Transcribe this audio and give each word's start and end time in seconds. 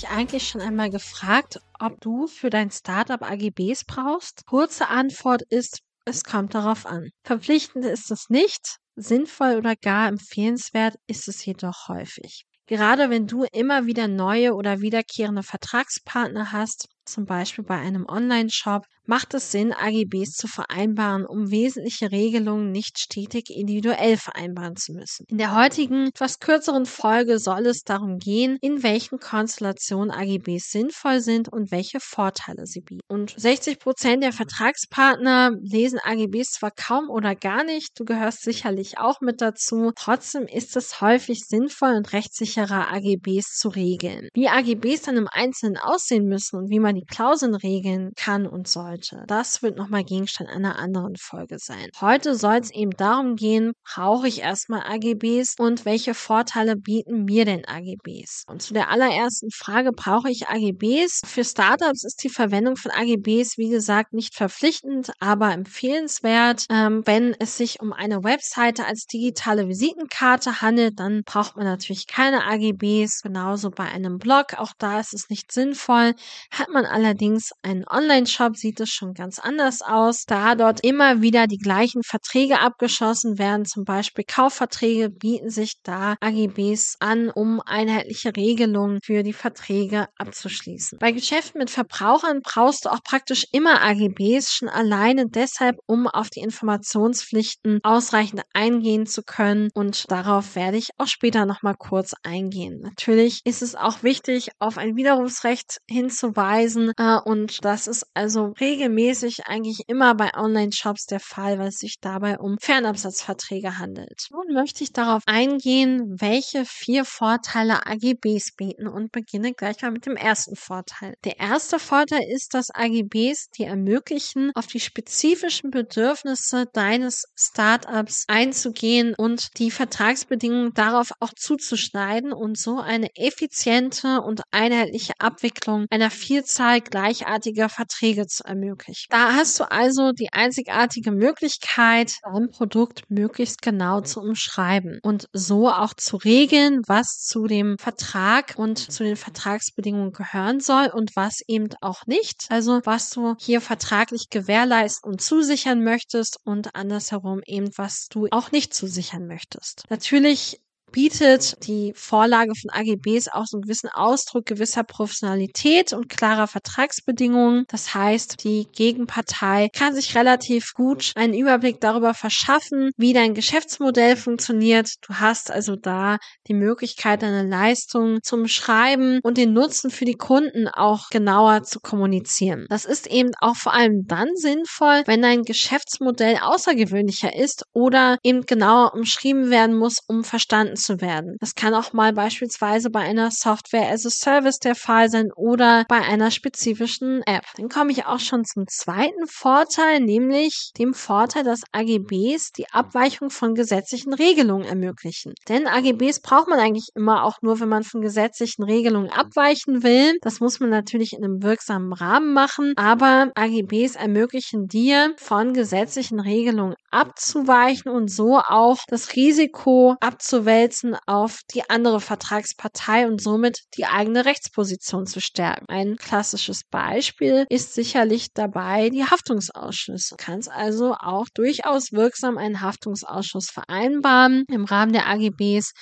Dich 0.00 0.08
eigentlich 0.08 0.48
schon 0.48 0.60
einmal 0.60 0.90
gefragt, 0.90 1.60
ob 1.78 2.00
du 2.00 2.26
für 2.26 2.48
dein 2.48 2.70
Startup 2.70 3.20
AGBs 3.22 3.84
brauchst? 3.84 4.46
Kurze 4.46 4.88
Antwort 4.88 5.42
ist, 5.50 5.80
es 6.06 6.24
kommt 6.24 6.54
darauf 6.54 6.86
an. 6.86 7.10
Verpflichtend 7.24 7.84
ist 7.84 8.10
es 8.10 8.30
nicht, 8.30 8.76
sinnvoll 8.96 9.56
oder 9.56 9.76
gar 9.76 10.08
empfehlenswert 10.08 10.96
ist 11.06 11.28
es 11.28 11.44
jedoch 11.44 11.88
häufig. 11.88 12.44
Gerade 12.66 13.10
wenn 13.10 13.26
du 13.26 13.44
immer 13.52 13.86
wieder 13.86 14.08
neue 14.08 14.54
oder 14.54 14.80
wiederkehrende 14.80 15.42
Vertragspartner 15.42 16.52
hast, 16.52 16.86
zum 17.10 17.26
Beispiel 17.26 17.64
bei 17.64 17.76
einem 17.76 18.06
Online-Shop, 18.06 18.84
macht 19.10 19.34
es 19.34 19.50
Sinn, 19.50 19.72
AGBs 19.72 20.36
zu 20.36 20.46
vereinbaren, 20.46 21.26
um 21.26 21.50
wesentliche 21.50 22.12
Regelungen 22.12 22.70
nicht 22.70 23.00
stetig 23.00 23.50
individuell 23.50 24.16
vereinbaren 24.16 24.76
zu 24.76 24.92
müssen. 24.92 25.24
In 25.28 25.38
der 25.38 25.56
heutigen, 25.56 26.06
etwas 26.06 26.38
kürzeren 26.38 26.86
Folge 26.86 27.40
soll 27.40 27.66
es 27.66 27.82
darum 27.82 28.18
gehen, 28.18 28.56
in 28.60 28.84
welchen 28.84 29.18
Konstellationen 29.18 30.12
AGBs 30.12 30.70
sinnvoll 30.70 31.20
sind 31.20 31.52
und 31.52 31.72
welche 31.72 31.98
Vorteile 31.98 32.66
sie 32.66 32.82
bieten. 32.82 33.00
Und 33.08 33.34
60 33.36 33.80
Prozent 33.80 34.22
der 34.22 34.32
Vertragspartner 34.32 35.56
lesen 35.60 35.98
AGBs 36.04 36.52
zwar 36.52 36.70
kaum 36.70 37.10
oder 37.10 37.34
gar 37.34 37.64
nicht, 37.64 37.98
du 37.98 38.04
gehörst 38.04 38.42
sicherlich 38.42 38.98
auch 38.98 39.20
mit 39.20 39.40
dazu, 39.40 39.90
trotzdem 39.96 40.46
ist 40.46 40.76
es 40.76 41.00
häufig 41.00 41.40
sinnvoll 41.46 41.94
und 41.96 42.12
rechtssicherer, 42.12 42.92
AGBs 42.92 43.56
zu 43.56 43.70
regeln. 43.70 44.28
Wie 44.34 44.48
AGBs 44.48 45.02
dann 45.02 45.16
im 45.16 45.28
Einzelnen 45.28 45.78
aussehen 45.78 46.26
müssen 46.26 46.56
und 46.56 46.70
wie 46.70 46.78
man 46.78 46.94
die 47.08 48.12
kann 48.16 48.46
und 48.46 48.68
sollte. 48.68 49.24
Das 49.26 49.62
wird 49.62 49.76
nochmal 49.76 50.04
Gegenstand 50.04 50.50
einer 50.50 50.78
anderen 50.78 51.16
Folge 51.16 51.58
sein. 51.58 51.88
Heute 52.00 52.34
soll 52.34 52.56
es 52.56 52.70
eben 52.70 52.92
darum 52.92 53.36
gehen, 53.36 53.72
brauche 53.84 54.28
ich 54.28 54.40
erstmal 54.40 54.82
AGBs 54.82 55.54
und 55.58 55.84
welche 55.84 56.14
Vorteile 56.14 56.76
bieten 56.76 57.24
mir 57.24 57.44
denn 57.44 57.64
AGBs? 57.66 58.44
Und 58.46 58.62
zu 58.62 58.74
der 58.74 58.90
allerersten 58.90 59.50
Frage, 59.50 59.92
brauche 59.92 60.30
ich 60.30 60.48
AGBs? 60.48 61.22
Für 61.26 61.44
Startups 61.44 62.04
ist 62.04 62.22
die 62.22 62.28
Verwendung 62.28 62.76
von 62.76 62.90
AGBs, 62.90 63.58
wie 63.58 63.70
gesagt, 63.70 64.12
nicht 64.12 64.34
verpflichtend, 64.34 65.12
aber 65.18 65.52
empfehlenswert. 65.52 66.66
Ähm, 66.70 67.02
wenn 67.04 67.34
es 67.38 67.56
sich 67.56 67.80
um 67.80 67.92
eine 67.92 68.22
Webseite 68.22 68.86
als 68.86 69.06
digitale 69.06 69.68
Visitenkarte 69.68 70.60
handelt, 70.60 70.98
dann 70.98 71.22
braucht 71.24 71.56
man 71.56 71.66
natürlich 71.66 72.06
keine 72.06 72.44
AGBs. 72.46 73.22
Genauso 73.22 73.70
bei 73.70 73.84
einem 73.84 74.18
Blog, 74.18 74.54
auch 74.58 74.72
da 74.78 75.00
ist 75.00 75.14
es 75.14 75.28
nicht 75.28 75.52
sinnvoll. 75.52 76.14
Hat 76.50 76.68
man 76.68 76.79
allerdings 76.86 77.50
einen 77.62 77.84
Online-Shop, 77.88 78.56
sieht 78.56 78.80
es 78.80 78.90
schon 78.90 79.14
ganz 79.14 79.38
anders 79.38 79.82
aus, 79.82 80.24
da 80.26 80.54
dort 80.54 80.84
immer 80.84 81.22
wieder 81.22 81.46
die 81.46 81.58
gleichen 81.58 82.02
Verträge 82.02 82.60
abgeschlossen 82.60 83.38
werden, 83.38 83.64
zum 83.64 83.84
Beispiel 83.84 84.24
Kaufverträge, 84.26 85.10
bieten 85.10 85.50
sich 85.50 85.74
da 85.82 86.14
AGBs 86.20 86.96
an, 87.00 87.30
um 87.30 87.60
einheitliche 87.60 88.34
Regelungen 88.36 89.00
für 89.02 89.22
die 89.22 89.32
Verträge 89.32 90.06
abzuschließen. 90.16 90.98
Bei 90.98 91.12
Geschäften 91.12 91.58
mit 91.58 91.70
Verbrauchern 91.70 92.40
brauchst 92.42 92.84
du 92.84 92.90
auch 92.90 93.02
praktisch 93.02 93.46
immer 93.52 93.82
AGBs, 93.82 94.52
schon 94.52 94.68
alleine 94.68 95.26
deshalb, 95.26 95.76
um 95.86 96.06
auf 96.06 96.30
die 96.30 96.40
Informationspflichten 96.40 97.80
ausreichend 97.82 98.42
eingehen 98.52 99.06
zu 99.06 99.22
können 99.22 99.68
und 99.74 100.10
darauf 100.10 100.54
werde 100.56 100.76
ich 100.76 100.90
auch 100.98 101.06
später 101.06 101.46
nochmal 101.46 101.74
kurz 101.78 102.14
eingehen. 102.22 102.80
Natürlich 102.82 103.40
ist 103.44 103.62
es 103.62 103.74
auch 103.74 104.02
wichtig, 104.02 104.50
auf 104.58 104.78
ein 104.78 104.96
Widerrufsrecht 104.96 105.78
hinzuweisen, 105.88 106.69
lassen. 106.74 106.92
Äh, 106.96 107.18
und 107.24 107.64
das 107.64 107.86
ist 107.86 108.06
also 108.14 108.54
regelmäßig 108.60 109.46
eigentlich 109.46 109.82
immer 109.88 110.14
bei 110.14 110.32
Online-Shops 110.34 111.06
der 111.06 111.20
Fall, 111.20 111.58
weil 111.58 111.68
es 111.68 111.78
sich 111.78 111.96
dabei 112.00 112.38
um 112.38 112.56
Fernabsatzverträge 112.60 113.78
handelt. 113.78 114.26
Nun 114.30 114.54
möchte 114.54 114.84
ich 114.84 114.92
darauf 114.92 115.22
eingehen, 115.26 116.16
welche 116.20 116.64
vier 116.64 117.04
Vorteile 117.04 117.86
AGBs 117.86 118.54
bieten 118.56 118.86
und 118.86 119.12
beginne 119.12 119.52
gleich 119.52 119.82
mal 119.82 119.90
mit 119.90 120.06
dem 120.06 120.16
ersten 120.16 120.56
Vorteil. 120.56 121.14
Der 121.24 121.38
erste 121.38 121.78
Vorteil 121.78 122.22
ist, 122.28 122.54
dass 122.54 122.70
AGBs 122.70 123.50
dir 123.50 123.68
ermöglichen, 123.68 124.50
auf 124.54 124.66
die 124.66 124.80
spezifischen 124.80 125.70
Bedürfnisse 125.70 126.66
deines 126.72 127.24
Startups 127.36 128.24
einzugehen 128.28 129.14
und 129.16 129.58
die 129.58 129.70
Vertragsbedingungen 129.70 130.72
darauf 130.74 131.10
auch 131.20 131.32
zuzuschneiden 131.34 132.32
und 132.32 132.58
so 132.58 132.78
eine 132.78 133.08
effiziente 133.14 134.20
und 134.20 134.42
einheitliche 134.50 135.12
Abwicklung 135.18 135.86
einer 135.90 136.10
Vielzahl 136.10 136.59
Zahl 136.60 136.82
gleichartiger 136.82 137.70
Verträge 137.70 138.26
zu 138.26 138.44
ermöglichen. 138.44 139.06
Da 139.08 139.32
hast 139.32 139.58
du 139.58 139.70
also 139.70 140.12
die 140.12 140.30
einzigartige 140.30 141.10
Möglichkeit, 141.10 142.16
dein 142.22 142.50
Produkt 142.50 143.04
möglichst 143.08 143.62
genau 143.62 144.02
zu 144.02 144.20
umschreiben 144.20 144.98
und 145.02 145.26
so 145.32 145.70
auch 145.70 145.94
zu 145.94 146.18
regeln, 146.18 146.82
was 146.86 147.24
zu 147.24 147.46
dem 147.46 147.78
Vertrag 147.78 148.56
und 148.58 148.78
zu 148.78 149.04
den 149.04 149.16
Vertragsbedingungen 149.16 150.12
gehören 150.12 150.60
soll 150.60 150.90
und 150.92 151.16
was 151.16 151.40
eben 151.46 151.70
auch 151.80 152.06
nicht. 152.06 152.44
Also 152.50 152.82
was 152.84 153.08
du 153.08 153.36
hier 153.40 153.62
vertraglich 153.62 154.28
gewährleisten 154.28 155.10
und 155.10 155.22
zusichern 155.22 155.82
möchtest 155.82 156.40
und 156.44 156.74
andersherum 156.74 157.40
eben, 157.46 157.70
was 157.76 158.08
du 158.10 158.26
auch 158.32 158.52
nicht 158.52 158.74
zusichern 158.74 159.26
möchtest. 159.26 159.84
Natürlich 159.88 160.60
bietet 160.92 161.66
die 161.66 161.92
Vorlage 161.94 162.52
von 162.54 162.70
AGBs 162.70 163.28
auch 163.28 163.46
so 163.46 163.56
einen 163.56 163.62
gewissen 163.62 163.88
Ausdruck 163.92 164.46
gewisser 164.46 164.84
Professionalität 164.84 165.92
und 165.92 166.08
klarer 166.08 166.46
Vertragsbedingungen. 166.46 167.64
Das 167.68 167.94
heißt, 167.94 168.42
die 168.44 168.66
Gegenpartei 168.72 169.68
kann 169.76 169.94
sich 169.94 170.16
relativ 170.16 170.72
gut 170.74 171.12
einen 171.14 171.34
Überblick 171.34 171.80
darüber 171.80 172.14
verschaffen, 172.14 172.90
wie 172.96 173.12
dein 173.12 173.34
Geschäftsmodell 173.34 174.16
funktioniert. 174.16 174.88
Du 175.06 175.14
hast 175.14 175.50
also 175.50 175.76
da 175.76 176.18
die 176.48 176.54
Möglichkeit, 176.54 177.22
deine 177.22 177.48
Leistung 177.48 178.18
zum 178.22 178.48
Schreiben 178.48 179.20
und 179.22 179.38
den 179.38 179.52
Nutzen 179.52 179.90
für 179.90 180.04
die 180.04 180.14
Kunden 180.14 180.68
auch 180.68 181.08
genauer 181.10 181.62
zu 181.62 181.80
kommunizieren. 181.80 182.66
Das 182.68 182.84
ist 182.84 183.06
eben 183.06 183.30
auch 183.40 183.56
vor 183.56 183.74
allem 183.74 184.06
dann 184.06 184.28
sinnvoll, 184.34 185.02
wenn 185.06 185.22
dein 185.22 185.42
Geschäftsmodell 185.42 186.38
außergewöhnlicher 186.42 187.34
ist 187.34 187.64
oder 187.72 188.18
eben 188.22 188.42
genauer 188.46 188.94
umschrieben 188.94 189.50
werden 189.50 189.76
muss, 189.76 189.98
um 190.06 190.24
verstanden 190.24 190.76
zu 190.82 191.00
werden. 191.00 191.36
Das 191.40 191.54
kann 191.54 191.74
auch 191.74 191.92
mal 191.92 192.12
beispielsweise 192.12 192.90
bei 192.90 193.00
einer 193.00 193.30
Software 193.30 193.90
as 193.90 194.06
a 194.06 194.10
Service 194.10 194.58
der 194.58 194.74
Fall 194.74 195.08
sein 195.08 195.30
oder 195.34 195.84
bei 195.88 196.00
einer 196.00 196.30
spezifischen 196.30 197.22
App. 197.26 197.44
Dann 197.56 197.68
komme 197.68 197.92
ich 197.92 198.06
auch 198.06 198.20
schon 198.20 198.44
zum 198.44 198.66
zweiten 198.66 199.26
Vorteil, 199.26 200.00
nämlich 200.00 200.72
dem 200.78 200.94
Vorteil, 200.94 201.44
dass 201.44 201.62
AGBs 201.72 202.52
die 202.52 202.66
Abweichung 202.72 203.30
von 203.30 203.54
gesetzlichen 203.54 204.14
Regelungen 204.14 204.66
ermöglichen. 204.66 205.34
Denn 205.48 205.66
AGBs 205.66 206.20
braucht 206.20 206.48
man 206.48 206.58
eigentlich 206.58 206.88
immer 206.94 207.24
auch 207.24 207.42
nur, 207.42 207.60
wenn 207.60 207.68
man 207.68 207.82
von 207.82 208.00
gesetzlichen 208.00 208.62
Regelungen 208.62 209.10
abweichen 209.10 209.82
will. 209.82 210.18
Das 210.22 210.40
muss 210.40 210.60
man 210.60 210.70
natürlich 210.70 211.12
in 211.12 211.24
einem 211.24 211.42
wirksamen 211.42 211.92
Rahmen 211.92 212.32
machen, 212.32 212.72
aber 212.76 213.30
AGBs 213.34 213.96
ermöglichen 213.96 214.66
dir 214.66 215.14
von 215.16 215.52
gesetzlichen 215.52 216.20
Regelungen 216.20 216.74
abzuweichen 216.90 217.90
und 217.90 218.10
so 218.10 218.38
auch 218.38 218.78
das 218.88 219.14
Risiko 219.14 219.96
abzuwälzen, 220.00 220.69
setzen 220.70 220.96
auf 221.06 221.40
die 221.52 221.68
andere 221.68 222.00
Vertragspartei 222.00 223.06
und 223.06 223.20
somit 223.20 223.62
die 223.76 223.86
eigene 223.86 224.24
Rechtsposition 224.24 225.06
zu 225.06 225.20
stärken. 225.20 225.64
Ein 225.68 225.96
klassisches 225.96 226.62
Beispiel 226.70 227.44
ist 227.48 227.74
sicherlich 227.74 228.28
dabei 228.34 228.90
die 228.90 229.04
Haftungsausschüsse. 229.04 230.14
Du 230.16 230.24
kannst 230.24 230.50
also 230.50 230.94
auch 230.94 231.26
durchaus 231.34 231.92
wirksam 231.92 232.38
einen 232.38 232.60
Haftungsausschuss 232.60 233.50
vereinbaren 233.50 234.44
im 234.48 234.64
Rahmen 234.64 234.92
der 234.92 235.08
AGBs. 235.08 235.72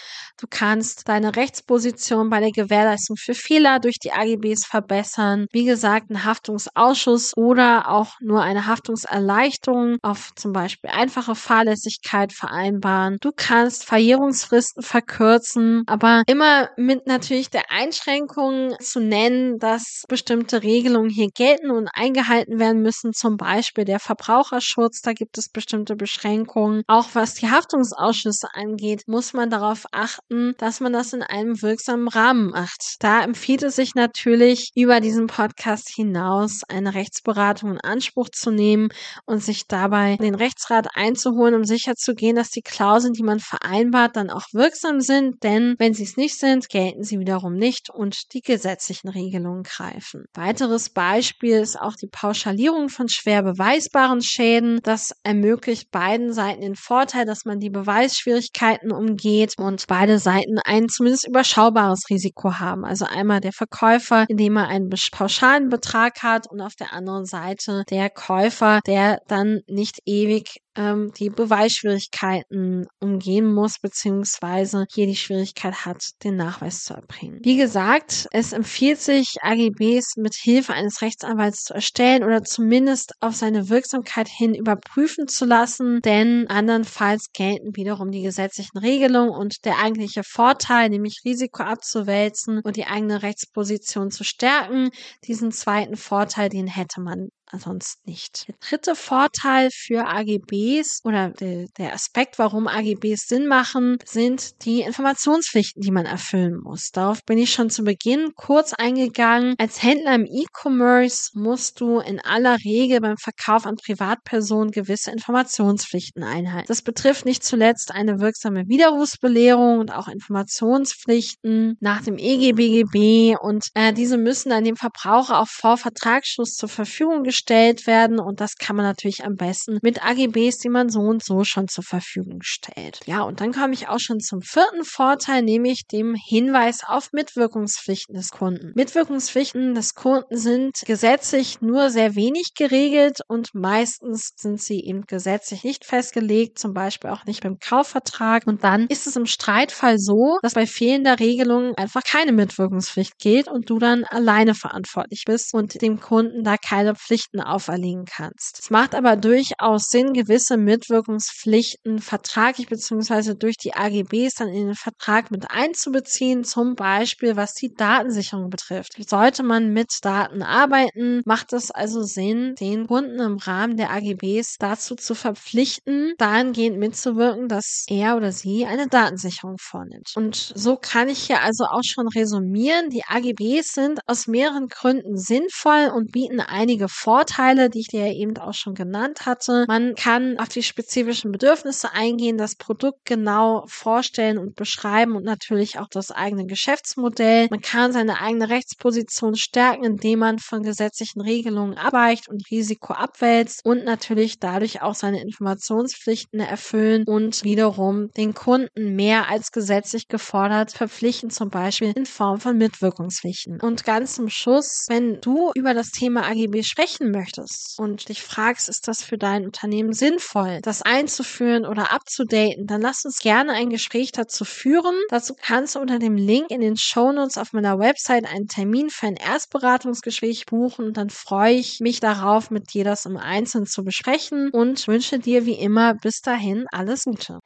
Du 0.41 0.47
kannst 0.49 1.07
deine 1.09 1.37
Rechtsposition 1.37 2.31
bei 2.31 2.41
der 2.41 2.53
Gewährleistung 2.53 3.17
für 3.17 3.35
Fehler 3.35 3.81
durch 3.81 3.99
die 3.99 4.13
AGBs 4.13 4.65
verbessern. 4.65 5.47
Wie 5.53 5.65
gesagt, 5.65 6.11
ein 6.11 6.25
Haftungsausschuss 6.25 7.37
oder 7.37 7.91
auch 7.91 8.15
nur 8.21 8.43
eine 8.43 8.67
Haftungserleichterung 8.67 9.99
auf 10.03 10.31
zum 10.35 10.53
Beispiel 10.53 10.91
einfache 10.91 11.35
Fahrlässigkeit 11.35 12.33
vereinbaren. 12.33 13.19
Du 13.21 13.33
kannst 13.35 13.85
Verjährungsfristen 13.85 14.78
Fristen 14.78 14.78
verkürzen, 14.81 15.83
aber 15.87 16.23
immer 16.27 16.71
mit 16.77 17.07
natürlich 17.07 17.51
der 17.51 17.71
Einschränkung 17.71 18.75
zu 18.81 19.01
nennen, 19.01 19.59
dass 19.59 20.05
bestimmte 20.09 20.63
Regelungen 20.63 21.11
hier 21.11 21.29
gelten 21.35 21.71
und 21.71 21.89
eingehalten 21.93 22.59
werden 22.59 22.83
müssen, 22.83 23.13
zum 23.13 23.37
Beispiel 23.37 23.85
der 23.85 24.01
Verbraucherschutz, 24.01 25.01
da 25.03 25.13
gibt 25.13 25.39
es 25.39 25.49
bestimmte 25.49 25.97
Beschränkungen. 25.97 26.83
Auch 26.87 27.07
was 27.15 27.35
die 27.35 27.51
Haftungsausschüsse 27.51 28.49
angeht, 28.55 29.03
muss 29.07 29.33
man 29.33 29.51
darauf 29.51 29.87
achten, 29.93 30.55
dass 30.59 30.81
man 30.81 30.93
das 30.93 31.13
in 31.13 31.23
einem 31.23 31.61
wirksamen 31.63 32.09
Rahmen 32.09 32.51
macht. 32.51 32.97
Da 33.01 33.23
empfiehlt 33.23 33.63
es 33.63 33.77
sich 33.77 33.95
natürlich, 33.95 34.71
über 34.75 35.01
diesen 35.01 35.27
Podcast 35.27 35.89
hinaus 35.95 36.63
eine 36.69 36.95
Rechtsberatung 36.95 37.73
in 37.73 37.81
Anspruch 37.81 38.29
zu 38.31 38.51
nehmen 38.51 38.89
und 39.27 39.43
sich 39.43 39.67
dabei 39.67 40.17
den 40.17 40.35
Rechtsrat 40.35 40.89
einzuholen, 40.95 41.55
um 41.55 41.65
sicherzugehen, 41.65 42.37
dass 42.37 42.51
die 42.51 42.63
Klauseln, 42.63 43.13
die 43.13 43.23
man 43.23 43.41
vereinbart, 43.41 44.17
dann 44.17 44.31
auch 44.31 44.47
wirksam 44.69 45.01
sind, 45.01 45.43
denn 45.43 45.77
wenn 45.79 45.95
sie 45.95 46.03
es 46.05 46.19
nicht 46.19 46.39
sind, 46.39 46.69
gelten 46.69 47.03
sie 47.03 47.19
wiederum 47.19 47.55
nicht 47.55 47.89
und 47.89 48.35
die 48.35 48.43
gesetzlichen 48.43 49.09
Regelungen 49.09 49.63
greifen. 49.63 50.27
Weiteres 50.35 50.91
Beispiel 50.91 51.57
ist 51.61 51.81
auch 51.81 51.95
die 51.95 52.09
Pauschalierung 52.09 52.91
von 52.91 53.09
schwer 53.09 53.43
beweisbaren 53.43 54.21
Schäden. 54.21 54.81
Das 54.83 55.13
ermöglicht 55.23 55.91
beiden 55.91 56.35
Seiten 56.35 56.61
den 56.61 56.75
Vorteil, 56.75 57.25
dass 57.25 57.47
man 57.47 57.61
die 57.61 57.71
Beweisschwierigkeiten 57.71 58.93
umgeht 58.93 59.55
und 59.57 59.87
beide 59.87 60.19
Seiten 60.19 60.59
ein 60.65 60.89
zumindest 60.89 61.27
überschaubares 61.27 62.03
Risiko 62.11 62.59
haben. 62.59 62.85
Also 62.85 63.07
einmal 63.07 63.41
der 63.41 63.53
Verkäufer, 63.53 64.27
indem 64.29 64.57
er 64.57 64.69
einen 64.69 64.91
pauschalen 65.13 65.71
Betrag 65.71 66.23
hat 66.23 66.51
und 66.51 66.61
auf 66.61 66.75
der 66.75 66.93
anderen 66.93 67.25
Seite 67.25 67.85
der 67.89 68.11
Käufer, 68.11 68.81
der 68.87 69.21
dann 69.29 69.61
nicht 69.67 70.01
ewig 70.05 70.61
ähm, 70.79 71.13
die 71.19 71.29
Beweisschwierigkeiten 71.29 72.87
umgehen 73.01 73.53
muss, 73.53 73.81
beziehungsweise 73.81 74.87
hier 74.91 75.07
die 75.07 75.17
Schwierigkeit 75.17 75.85
hat, 75.85 76.11
den 76.23 76.37
Nachweis 76.37 76.85
zu 76.85 76.95
erbringen. 76.95 77.41
Wie 77.43 77.57
gesagt, 77.57 78.29
es 78.31 78.53
empfiehlt 78.53 79.01
sich, 79.01 79.37
AGBs 79.43 80.17
mit 80.17 80.35
Hilfe 80.35 80.73
eines 80.73 81.03
Rechtsanwalts 81.03 81.65
zu 81.65 81.75
erstellen 81.75 82.23
oder 82.23 82.45
zumindest 82.45 83.13
auf 83.21 83.35
seine 83.35 83.69
Wirksamkeit 83.69 84.29
hin 84.29 84.55
überprüfen 84.55 85.27
zu 85.27 85.45
lassen, 85.45 86.01
denn 86.03 86.47
andernfalls 86.49 87.33
gelten 87.33 87.75
wiederum 87.75 88.13
die 88.13 88.23
gesetzlichen 88.23 88.79
Regelungen 88.79 89.31
und 89.31 89.65
der 89.65 89.79
eigentliche 89.79 90.23
Vorteil, 90.23 90.89
nämlich 90.89 91.23
Risiko 91.25 91.65
abzuwälzen 91.65 92.61
und 92.63 92.77
die 92.77 92.87
eigene 92.87 93.23
Rechtsposition 93.23 94.11
zu 94.11 94.23
stärken, 94.23 94.91
diesen 95.27 95.51
zweiten 95.51 95.97
Vorteil, 95.97 96.49
den 96.49 96.69
hätte 96.69 97.01
man 97.01 97.31
ansonsten 97.51 98.09
nicht. 98.09 98.49
Der 98.49 98.55
dritte 98.61 98.95
Vorteil 98.95 99.71
für 99.73 100.07
AGBs 100.07 101.01
oder 101.05 101.31
der, 101.31 101.67
der 101.79 101.93
Aspekt, 101.95 102.39
warum 102.39 102.67
AGBs 102.69 103.27
Sinn 103.27 103.47
machen, 103.47 103.99
sind 104.05 104.65
die 104.65 104.83
Informationspflichten, 104.83 105.83
die 105.83 105.91
man 105.91 106.07
erfüllen 106.07 106.59
muss. 106.63 106.91
Darauf 106.93 107.25
bin 107.25 107.39
ich 107.39 107.53
schon 107.53 107.71
zu 107.71 107.85
Beginn 107.85 108.33
kurz 108.35 108.73
eingegangen. 108.73 109.55
Als 109.59 109.83
Händler 109.83 110.15
im 110.15 110.27
E-Commerce 110.27 111.31
musst 111.35 111.81
du 111.81 111.99
in 111.99 112.21
aller 112.21 112.57
Regel 112.65 113.01
beim 113.01 113.17
Verkauf 113.17 113.67
an 113.67 113.77
Privatpersonen 113.77 114.71
gewisse 114.71 115.11
Informationspflichten 115.11 116.23
einhalten. 116.23 116.69
Das 116.69 116.83
betrifft 116.83 117.25
nicht 117.25 117.43
zuletzt 117.43 117.93
eine 117.93 118.21
wirksame 118.21 118.69
Widerrufsbelehrung 118.69 119.79
und 119.79 119.91
auch 119.91 120.09
Informationspflichten 120.09 121.77
nach 121.81 122.03
dem 122.03 122.19
EGBGB 122.19 123.37
und 123.41 123.69
äh, 123.75 123.93
diese 123.93 124.19
müssen 124.19 124.51
dann 124.51 124.65
dem 124.65 124.77
Verbraucher 124.77 125.41
auch 125.41 125.49
vor 125.49 125.77
Vertragsschluss 125.77 126.55
zur 126.55 126.69
Verfügung 126.69 127.25
gestellt 127.25 127.38
gestellt 127.39 127.87
werden 127.87 128.19
und 128.19 128.41
das 128.41 128.57
kann 128.57 128.77
man 128.77 128.85
natürlich 128.85 129.25
am 129.25 129.37
besten 129.37 129.79
mit 129.83 130.05
AGBs, 130.05 130.59
die 130.59 130.69
man 130.69 130.89
so 130.89 131.01
und 131.01 131.25
so 131.25 131.45
schon 131.45 131.69
zur 131.69 131.85
Verfügung 131.85 132.41
stellt. 132.43 133.01
Ja, 133.07 133.23
und 133.23 133.41
dann 133.41 133.53
komme 133.53 133.75
ich 133.75 133.89
auch 133.89 134.01
schon 134.01 134.21
zum 134.21 134.43
vierten 134.43 134.85
Vorteil, 134.85 135.43
nämlich 135.43 135.87
dem 135.87 136.15
Hinweis 136.15 136.81
auf 136.87 137.11
Mitwirkungspflichten 137.13 138.15
des 138.15 138.31
Kunden. 138.31 138.73
Mitwirkungspflichten 138.75 139.75
des 139.75 139.95
Kunden 139.95 140.37
sind 140.37 140.81
gesetzlich 140.85 141.61
nur 141.61 141.91
sehr 141.91 142.17
wenig 142.17 142.55
geregelt 142.57 143.21
und 143.29 143.55
meistens 143.55 144.31
sind 144.37 144.61
sie 144.61 144.81
eben 144.85 145.03
gesetzlich 145.07 145.63
nicht 145.63 145.85
festgelegt, 145.85 146.59
zum 146.59 146.75
Beispiel 146.75 147.11
auch 147.11 147.25
nicht 147.25 147.43
beim 147.43 147.59
Kaufvertrag. 147.61 148.47
Und 148.47 148.65
dann 148.65 148.87
ist 148.89 149.07
es 149.07 149.17
im 149.17 149.27
Streitfall 149.27 149.99
so, 149.99 150.39
dass 150.43 150.55
bei 150.55 150.67
fehlender 150.67 151.21
Regelung 151.21 151.75
einfach 151.77 152.03
keine 152.03 152.33
Mitwirkungspflicht 152.33 153.19
gilt 153.19 153.49
und 153.49 153.71
du 153.71 153.79
dann 153.79 154.05
alleine 154.05 154.55
verantwortlich 154.55 155.23
bist 155.25 155.55
und 155.55 155.81
dem 155.81 156.01
Kunden 156.01 156.43
da 156.43 156.57
keine 156.57 156.95
Pflicht 156.97 157.28
Pflichten 157.29 157.41
auferlegen 157.41 158.05
kannst. 158.05 158.59
Es 158.61 158.71
macht 158.71 158.95
aber 158.95 159.17
durchaus 159.17 159.89
Sinn, 159.89 160.13
gewisse 160.13 160.57
Mitwirkungspflichten 160.57 162.01
vertraglich 162.01 162.69
beziehungsweise 162.69 163.35
durch 163.35 163.57
die 163.57 163.75
AGBs 163.75 164.35
dann 164.35 164.49
in 164.49 164.67
den 164.69 164.75
Vertrag 164.75 165.31
mit 165.31 165.51
einzubeziehen, 165.51 166.45
zum 166.45 166.75
Beispiel 166.75 167.37
was 167.37 167.55
die 167.55 167.75
Datensicherung 167.75 168.51
betrifft. 168.51 168.95
Sollte 169.09 169.43
man 169.43 169.73
mit 169.73 169.93
Daten 170.03 170.43
arbeiten, 170.43 171.23
macht 171.25 171.53
es 171.53 171.71
also 171.71 172.03
Sinn, 172.03 172.55
den 172.61 172.87
Kunden 172.87 173.21
im 173.21 173.37
Rahmen 173.37 173.77
der 173.77 173.91
AGBs 173.91 174.57
dazu 174.59 174.95
zu 174.95 175.15
verpflichten, 175.15 176.15
dahingehend 176.19 176.79
mitzuwirken, 176.79 177.49
dass 177.49 177.85
er 177.89 178.17
oder 178.17 178.33
sie 178.33 178.65
eine 178.67 178.89
Datensicherung 178.89 179.57
vornimmt. 179.59 180.13
Und 180.17 180.53
so 180.55 180.77
kann 180.77 181.09
ich 181.09 181.19
hier 181.19 181.43
also 181.43 181.65
auch 181.65 181.83
schon 181.85 182.09
resümieren, 182.09 182.91
die 182.91 183.03
AGBs 183.07 183.75
sind 183.75 184.01
aus 184.07 184.27
mehreren 184.27 184.69
Gründen 184.69 185.17
sinnvoll 185.17 185.91
und 185.95 186.13
bieten 186.13 186.41
einige 186.41 186.89
Vorteile 186.89 187.18
Vorteile, 187.19 187.69
die 187.69 187.81
ich 187.81 187.89
dir 187.89 188.07
eben 188.07 188.37
auch 188.37 188.55
schon 188.55 188.75
genannt 188.75 189.27
hatte. 189.27 189.65
Man 189.67 189.97
kann 189.97 190.39
auf 190.39 190.47
die 190.47 190.63
spezifischen 190.63 191.33
Bedürfnisse 191.33 191.93
eingehen, 191.93 192.39
das 192.39 192.55
Produkt 192.55 193.05
genau 193.05 193.65
vorstellen 193.67 194.39
und 194.39 194.55
beschreiben 194.55 195.17
und 195.17 195.25
natürlich 195.25 195.81
auch 195.81 195.89
das 195.91 196.13
eigene 196.13 196.47
Geschäftsmodell. 196.47 197.49
Man 197.51 197.61
kann 197.61 197.93
seine 197.93 198.21
eigene 198.21 198.49
Rechtsposition 198.51 199.35
stärken, 199.35 199.83
indem 199.83 200.21
man 200.21 200.39
von 200.39 200.63
gesetzlichen 200.63 201.21
Regelungen 201.21 201.77
abweicht 201.77 202.29
und 202.29 202.49
Risiko 202.53 202.93
abwälzt 202.93 203.65
und 203.65 203.85
natürlich 203.85 204.39
dadurch 204.39 204.81
auch 204.83 204.95
seine 204.95 205.21
Informationspflichten 205.21 206.39
erfüllen 206.39 207.03
und 207.05 207.43
wiederum 207.43 208.13
den 208.17 208.33
Kunden 208.33 208.95
mehr 208.95 209.29
als 209.29 209.51
gesetzlich 209.51 210.07
gefordert 210.07 210.71
verpflichten, 210.71 211.31
zum 211.31 211.51
Beispiel 211.51 211.93
in 211.97 212.07
Form 212.07 212.39
von 212.39 212.57
Mitwirkungspflichten. 212.57 213.61
Und 213.61 213.83
ganz 213.83 214.15
zum 214.15 214.29
Schluss, 214.29 214.87
wenn 214.89 215.21
du 215.21 215.51
über 215.57 215.75
das 215.75 215.91
Thema 215.91 216.23
AGB 216.23 216.63
sprechen 216.63 217.08
möchtest 217.11 217.79
und 217.79 218.09
dich 218.09 218.23
fragst, 218.23 218.69
ist 218.69 218.89
das 218.89 219.03
für 219.03 219.19
dein 219.19 219.45
Unternehmen 219.45 219.93
sinnvoll, 219.93 220.61
das 220.63 220.83
einzuführen 220.83 221.67
oder 221.67 221.93
abzudaten, 221.93 222.67
dann 222.67 222.81
lass 222.81 223.05
uns 223.05 223.19
gerne 223.19 223.53
ein 223.53 223.71
Gespräch 223.71 224.13
dazu 224.13 224.45
führen. 224.45 224.95
Dazu 225.11 225.35
kannst 225.35 225.75
du 225.75 225.81
unter 225.81 225.99
dem 225.99 226.17
Link 226.17 226.51
in 226.51 226.61
den 226.61 226.77
Shownotes 226.77 227.39
auf 227.39 227.53
meiner 227.53 227.79
Website 227.79 228.27
einen 228.27 228.49
Termin 228.49 228.91
für 228.91 229.07
ein 229.07 229.17
Erstberatungsgespräch 229.17 230.47
buchen 230.47 230.87
und 230.87 230.97
dann 230.97 231.11
freue 231.11 231.55
ich 231.55 231.81
mich 231.81 232.01
darauf, 232.01 232.51
mit 232.51 232.73
dir 232.75 232.85
das 232.85 233.07
im 233.07 233.17
Einzelnen 233.17 233.67
zu 233.67 233.85
besprechen 233.85 234.51
und 234.51 234.87
wünsche 234.89 235.19
dir 235.19 235.47
wie 235.47 235.59
immer 235.59 235.95
bis 235.95 236.21
dahin 236.21 236.67
alles 236.71 237.05
Gute. 237.05 237.39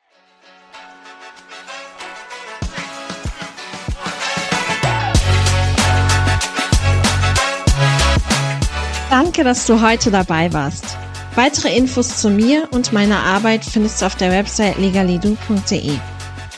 Danke, 9.12 9.44
dass 9.44 9.66
du 9.66 9.82
heute 9.82 10.10
dabei 10.10 10.50
warst. 10.54 10.96
Weitere 11.34 11.76
Infos 11.76 12.16
zu 12.16 12.30
mir 12.30 12.66
und 12.70 12.94
meiner 12.94 13.18
Arbeit 13.18 13.62
findest 13.62 14.00
du 14.00 14.06
auf 14.06 14.16
der 14.16 14.30
Website 14.30 14.78
legalidu.de. 14.78 15.98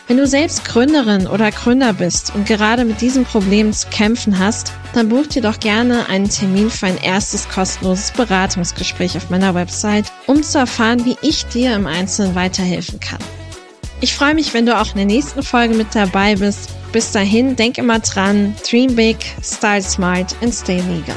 Wenn 0.07 0.17
du 0.17 0.25
selbst 0.29 0.65
Gründerin 0.65 1.27
oder 1.27 1.51
Gründer 1.51 1.93
bist 1.93 2.33
und 2.33 2.47
gerade 2.47 2.85
mit 2.85 3.01
diesem 3.01 3.25
Problem 3.25 3.73
zu 3.73 3.89
kämpfen 3.89 4.39
hast, 4.39 4.73
dann 4.93 5.09
buch 5.09 5.27
dir 5.27 5.43
doch 5.43 5.59
gerne 5.59 6.09
einen 6.09 6.31
Termin 6.31 6.71
für 6.71 6.87
ein 6.87 6.99
erstes 6.99 7.49
kostenloses 7.49 8.13
Beratungsgespräch 8.13 9.17
auf 9.17 9.31
meiner 9.31 9.57
Website, 9.57 10.13
um 10.29 10.45
zu 10.45 10.59
erfahren, 10.59 11.05
wie 11.05 11.17
ich 11.23 11.47
dir 11.47 11.75
im 11.75 11.89
Einzelnen 11.89 12.37
weiterhelfen 12.37 13.01
kann. 13.01 13.19
Ich 14.01 14.15
freue 14.15 14.37
mich, 14.37 14.55
wenn 14.55 14.67
du 14.67 14.81
auch 14.81 14.91
in 14.91 14.99
der 14.99 15.07
nächsten 15.07 15.43
Folge 15.43 15.75
mit 15.75 15.93
dabei 15.93 16.37
bist. 16.37 16.69
Bis 16.93 17.11
dahin, 17.11 17.57
denk 17.57 17.79
immer 17.79 17.99
dran, 17.99 18.55
dream 18.71 18.95
big, 18.95 19.17
style 19.43 19.83
smart 19.83 20.37
and 20.41 20.55
stay 20.55 20.81
legal. 20.83 21.17